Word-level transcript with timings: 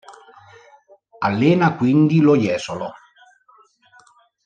Allena 1.21 1.75
quindi 1.75 2.21
lo 2.21 2.35
Jesolo. 2.35 2.91